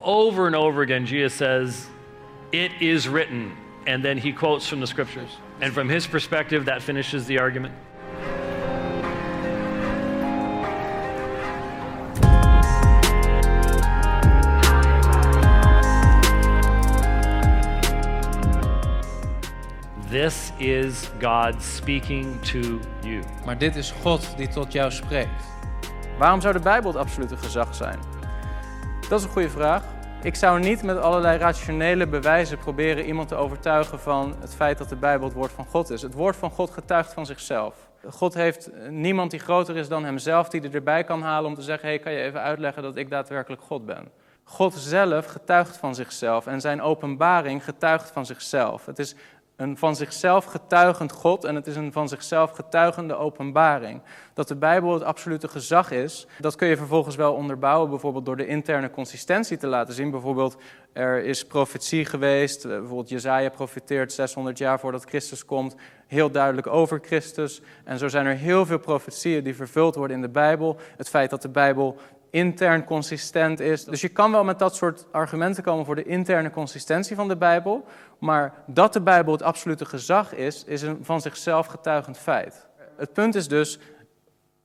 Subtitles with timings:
[0.00, 1.88] Over and over again, Jesus says,
[2.52, 3.56] It is written.
[3.84, 5.28] And then he quotes from the scriptures.
[5.60, 7.74] And from his perspective, that finishes the argument.
[20.08, 23.24] This is God speaking to you.
[23.44, 25.44] Maar dit is God die tot jou spreekt.
[26.18, 28.17] Waarom zou de Bijbel het absolute gezag zijn?
[29.08, 29.82] Dat is een goede vraag.
[30.22, 34.88] Ik zou niet met allerlei rationele bewijzen proberen iemand te overtuigen van het feit dat
[34.88, 36.02] de Bijbel het woord van God is.
[36.02, 37.74] Het woord van God getuigt van zichzelf.
[38.10, 41.62] God heeft niemand die groter is dan hemzelf die er erbij kan halen om te
[41.62, 44.08] zeggen: hey, kan je even uitleggen dat ik daadwerkelijk God ben?
[44.44, 48.86] God zelf getuigt van zichzelf en zijn openbaring getuigt van zichzelf.
[48.86, 49.14] Het is
[49.58, 54.00] een van zichzelf getuigend God en het is een van zichzelf getuigende openbaring.
[54.34, 58.36] Dat de Bijbel het absolute gezag is, dat kun je vervolgens wel onderbouwen, bijvoorbeeld door
[58.36, 60.10] de interne consistentie te laten zien.
[60.10, 60.56] Bijvoorbeeld,
[60.92, 65.74] er is profetie geweest, eh, bijvoorbeeld Jezaja profeteert 600 jaar voordat Christus komt,
[66.06, 67.60] heel duidelijk over Christus.
[67.84, 70.76] En zo zijn er heel veel profetieën die vervuld worden in de Bijbel.
[70.96, 71.98] Het feit dat de Bijbel
[72.30, 73.84] intern consistent is.
[73.84, 77.36] Dus je kan wel met dat soort argumenten komen voor de interne consistentie van de
[77.36, 77.84] Bijbel,
[78.18, 82.66] maar dat de Bijbel het absolute gezag is, is een van zichzelf getuigend feit.
[82.96, 83.78] Het punt is dus,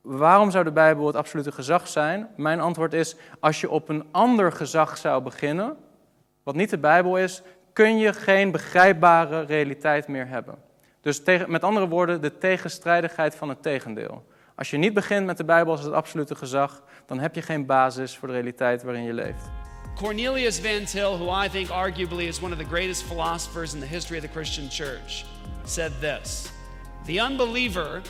[0.00, 2.28] waarom zou de Bijbel het absolute gezag zijn?
[2.36, 5.76] Mijn antwoord is, als je op een ander gezag zou beginnen,
[6.42, 10.54] wat niet de Bijbel is, kun je geen begrijpbare realiteit meer hebben.
[11.00, 14.24] Dus tegen, met andere woorden, de tegenstrijdigheid van het tegendeel.
[14.54, 17.66] Als je niet begint met de Bijbel als het absolute gezag, dan heb je geen
[17.66, 19.50] basis voor de realiteit waarin je leeft.
[19.94, 23.86] Cornelius Van Til, who I think arguably is one of the greatest philosophers in the
[23.86, 25.24] history of the Christian church,
[25.64, 26.50] said this
[27.04, 28.02] The unbeliever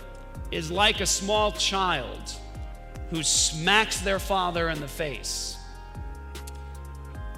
[0.51, 2.41] is like a small child
[3.11, 5.57] who smacks their father in the face.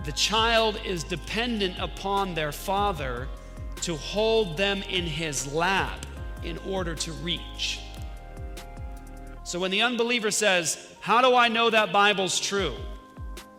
[0.04, 3.26] The child is dependent upon their father
[3.82, 6.06] to hold them in his lap
[6.42, 7.80] in order to reach.
[9.54, 12.74] So when the unbeliever says, How do I know that Bible's true?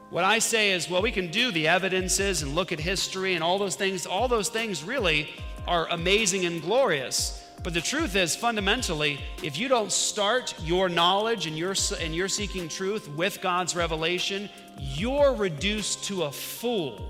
[0.09, 3.41] What I say is, well, we can do the evidences and look at history and
[3.41, 4.05] all those things.
[4.05, 5.29] All those things really
[5.65, 7.41] are amazing and glorious.
[7.63, 12.27] But the truth is, fundamentally, if you don't start your knowledge and you're, and you're
[12.27, 17.09] seeking truth with God's revelation, you're reduced to a fool.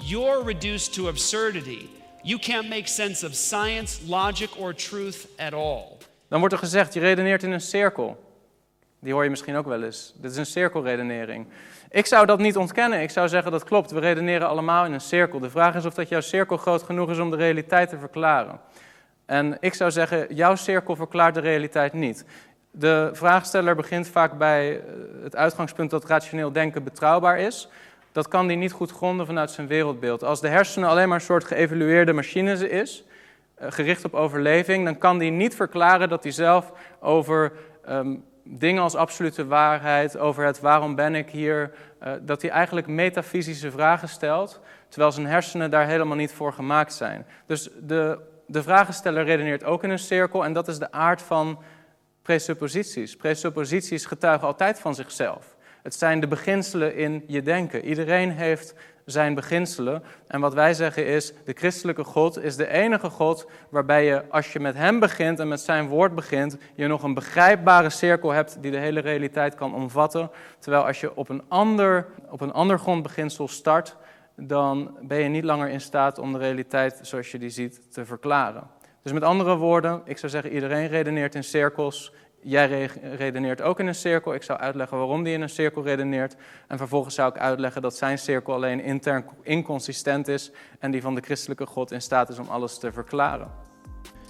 [0.00, 1.88] You're reduced to absurdity.
[2.24, 6.00] You can't make sense of science, logic, or truth at all.
[6.28, 8.26] Dan wordt er gezegd, je redeneert in een cirkel.
[9.00, 10.14] Die hoor je misschien ook wel eens.
[10.16, 11.46] Dit is een cirkelredenering.
[11.90, 13.00] Ik zou dat niet ontkennen.
[13.00, 13.90] Ik zou zeggen dat klopt.
[13.90, 15.38] We redeneren allemaal in een cirkel.
[15.38, 18.60] De vraag is of dat jouw cirkel groot genoeg is om de realiteit te verklaren.
[19.26, 22.24] En ik zou zeggen, jouw cirkel verklaart de realiteit niet.
[22.70, 24.84] De vraagsteller begint vaak bij eh,
[25.22, 27.68] het uitgangspunt dat rationeel denken betrouwbaar is.
[28.12, 30.24] Dat kan die niet goed gronden vanuit zijn wereldbeeld.
[30.24, 33.04] Als de hersenen alleen maar een soort geëvalueerde machine is,
[33.60, 37.52] gericht op overleving, dan kan die niet verklaren dat hij zelf over
[37.88, 41.70] um, dingen als absolute waarheid, over het waarom ben ik hier,
[42.02, 46.92] uh, dat hij eigenlijk metafysische vragen stelt, terwijl zijn hersenen daar helemaal niet voor gemaakt
[46.92, 47.26] zijn.
[47.46, 51.62] Dus de, de vragensteller redeneert ook in een cirkel en dat is de aard van
[52.22, 53.16] presupposities.
[53.16, 55.56] Presupposities getuigen altijd van zichzelf.
[55.82, 57.84] Het zijn de beginselen in je denken.
[57.84, 58.74] Iedereen heeft
[59.10, 60.02] zijn beginselen.
[60.26, 64.52] En wat wij zeggen is, de christelijke God is de enige God waarbij je, als
[64.52, 68.58] je met Hem begint en met Zijn woord begint, je nog een begrijpbare cirkel hebt
[68.60, 70.30] die de hele realiteit kan omvatten.
[70.58, 73.96] Terwijl als je op een ander, op een ander grondbeginsel start,
[74.36, 78.04] dan ben je niet langer in staat om de realiteit zoals je die ziet te
[78.04, 78.66] verklaren.
[79.02, 82.12] Dus met andere woorden, ik zou zeggen, iedereen redeneert in cirkels.
[82.48, 84.34] Jij redeneert ook in een cirkel.
[84.34, 86.36] Ik zou uitleggen waarom die in een cirkel redeneert.
[86.68, 91.14] En vervolgens zou ik uitleggen dat zijn cirkel alleen intern inconsistent is en die van
[91.14, 93.50] de christelijke God in staat is om alles te verklaren.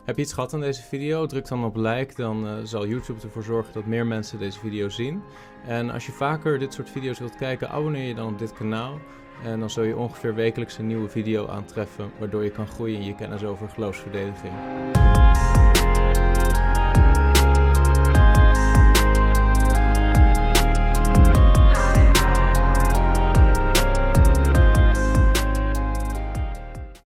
[0.05, 1.27] Heb je iets gehad aan deze video?
[1.27, 4.89] Druk dan op like, dan uh, zal YouTube ervoor zorgen dat meer mensen deze video
[4.89, 5.23] zien.
[5.67, 8.99] En als je vaker dit soort video's wilt kijken, abonneer je dan op dit kanaal.
[9.45, 13.05] En dan zul je ongeveer wekelijks een nieuwe video aantreffen, waardoor je kan groeien in
[13.05, 14.53] je kennis over geloofsverdediging.